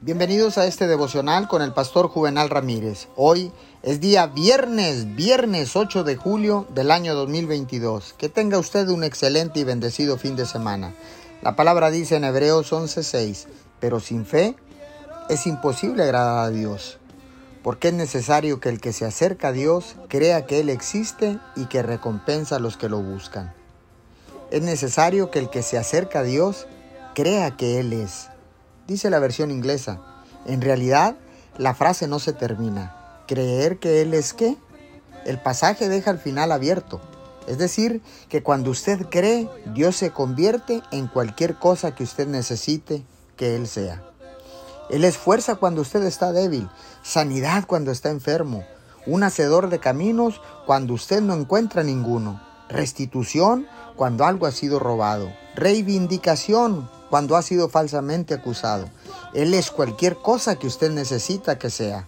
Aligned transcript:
Bienvenidos 0.00 0.58
a 0.58 0.66
este 0.66 0.86
devocional 0.86 1.48
con 1.48 1.60
el 1.60 1.72
pastor 1.72 2.06
Juvenal 2.06 2.50
Ramírez. 2.50 3.08
Hoy 3.16 3.50
es 3.82 3.98
día 3.98 4.28
viernes, 4.28 5.16
viernes 5.16 5.74
8 5.74 6.04
de 6.04 6.14
julio 6.14 6.68
del 6.72 6.92
año 6.92 7.16
2022. 7.16 8.14
Que 8.16 8.28
tenga 8.28 8.60
usted 8.60 8.86
un 8.90 9.02
excelente 9.02 9.58
y 9.58 9.64
bendecido 9.64 10.16
fin 10.16 10.36
de 10.36 10.46
semana. 10.46 10.94
La 11.42 11.56
palabra 11.56 11.90
dice 11.90 12.14
en 12.14 12.22
Hebreos 12.22 12.72
11:6, 12.72 13.48
pero 13.80 13.98
sin 13.98 14.24
fe 14.24 14.54
es 15.28 15.48
imposible 15.48 16.04
agradar 16.04 16.44
a 16.44 16.50
Dios, 16.50 16.98
porque 17.64 17.88
es 17.88 17.94
necesario 17.94 18.60
que 18.60 18.68
el 18.68 18.80
que 18.80 18.92
se 18.92 19.04
acerca 19.04 19.48
a 19.48 19.52
Dios 19.52 19.96
crea 20.06 20.46
que 20.46 20.60
Él 20.60 20.68
existe 20.68 21.40
y 21.56 21.66
que 21.66 21.82
recompensa 21.82 22.54
a 22.54 22.60
los 22.60 22.76
que 22.76 22.88
lo 22.88 23.02
buscan. 23.02 23.52
Es 24.52 24.62
necesario 24.62 25.32
que 25.32 25.40
el 25.40 25.50
que 25.50 25.64
se 25.64 25.76
acerca 25.76 26.20
a 26.20 26.22
Dios 26.22 26.68
crea 27.14 27.56
que 27.56 27.80
Él 27.80 27.92
es 27.92 28.28
dice 28.88 29.10
la 29.10 29.20
versión 29.20 29.52
inglesa. 29.52 30.00
En 30.46 30.62
realidad, 30.62 31.16
la 31.58 31.74
frase 31.74 32.08
no 32.08 32.18
se 32.18 32.32
termina. 32.32 32.96
¿Creer 33.28 33.78
que 33.78 34.00
Él 34.00 34.14
es 34.14 34.32
qué? 34.32 34.56
El 35.26 35.38
pasaje 35.38 35.88
deja 35.88 36.10
el 36.10 36.18
final 36.18 36.50
abierto. 36.50 37.00
Es 37.46 37.58
decir, 37.58 38.02
que 38.28 38.42
cuando 38.42 38.70
usted 38.70 39.06
cree, 39.10 39.48
Dios 39.74 39.94
se 39.96 40.10
convierte 40.10 40.82
en 40.90 41.06
cualquier 41.06 41.58
cosa 41.58 41.94
que 41.94 42.02
usted 42.02 42.26
necesite 42.26 43.04
que 43.36 43.56
Él 43.56 43.68
sea. 43.68 44.02
Él 44.90 45.04
es 45.04 45.18
fuerza 45.18 45.56
cuando 45.56 45.82
usted 45.82 46.02
está 46.04 46.32
débil, 46.32 46.68
sanidad 47.02 47.66
cuando 47.66 47.90
está 47.90 48.08
enfermo, 48.08 48.64
un 49.06 49.22
hacedor 49.22 49.68
de 49.68 49.80
caminos 49.80 50.40
cuando 50.66 50.94
usted 50.94 51.20
no 51.20 51.34
encuentra 51.34 51.82
ninguno, 51.82 52.40
restitución 52.70 53.66
cuando 53.96 54.24
algo 54.24 54.46
ha 54.46 54.52
sido 54.52 54.78
robado, 54.78 55.30
reivindicación 55.54 56.88
cuando 57.10 57.36
ha 57.36 57.42
sido 57.42 57.68
falsamente 57.68 58.34
acusado. 58.34 58.88
Él 59.34 59.54
es 59.54 59.70
cualquier 59.70 60.16
cosa 60.16 60.58
que 60.58 60.66
usted 60.66 60.90
necesita 60.90 61.58
que 61.58 61.70
sea. 61.70 62.06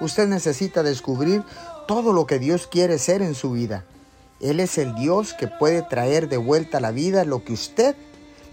Usted 0.00 0.28
necesita 0.28 0.82
descubrir 0.82 1.42
todo 1.86 2.12
lo 2.12 2.26
que 2.26 2.38
Dios 2.38 2.66
quiere 2.66 2.98
ser 2.98 3.22
en 3.22 3.34
su 3.34 3.52
vida. 3.52 3.84
Él 4.40 4.60
es 4.60 4.78
el 4.78 4.94
Dios 4.94 5.34
que 5.34 5.48
puede 5.48 5.82
traer 5.82 6.28
de 6.28 6.36
vuelta 6.36 6.78
a 6.78 6.80
la 6.80 6.92
vida 6.92 7.24
lo 7.24 7.44
que 7.44 7.52
usted 7.52 7.96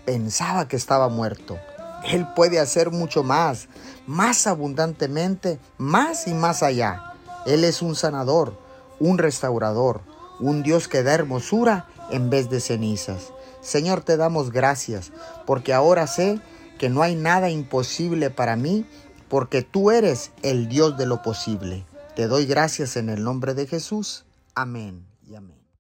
pensaba 0.06 0.68
que 0.68 0.76
estaba 0.76 1.10
muerto. 1.10 1.58
Él 2.06 2.28
puede 2.36 2.60
hacer 2.60 2.92
mucho 2.92 3.24
más, 3.24 3.68
más 4.08 4.48
abundantemente, 4.48 5.60
más 5.78 6.28
y 6.28 6.34
más 6.34 6.64
allá. 6.64 7.14
Él 7.46 7.64
es 7.64 7.82
un 7.82 7.96
sanador, 7.96 8.58
un 9.00 9.18
restaurador, 9.18 10.02
un 10.40 10.64
Dios 10.64 10.88
que 10.88 11.04
da 11.04 11.14
hermosura 11.14 11.88
en 12.12 12.30
vez 12.30 12.50
de 12.50 12.60
cenizas. 12.60 13.32
Señor, 13.62 14.02
te 14.02 14.18
damos 14.18 14.52
gracias, 14.52 15.12
porque 15.46 15.74
ahora 15.74 16.08
sé 16.08 16.40
que 16.78 16.90
no 16.90 17.02
hay 17.02 17.16
nada 17.16 17.50
imposible 17.50 18.30
para 18.30 18.56
mí, 18.56 18.86
porque 19.28 19.62
tú 19.64 19.92
eres 19.92 20.32
el 20.44 20.68
Dios 20.68 20.98
de 20.98 21.06
lo 21.06 21.22
posible. 21.22 21.86
Te 22.16 22.28
doy 22.28 22.46
gracias 22.46 22.96
en 22.96 23.10
el 23.10 23.24
nombre 23.24 23.54
de 23.54 23.68
Jesús. 23.68 24.26
Amén 24.54 25.06
y 25.28 25.36
amén. 25.36 25.65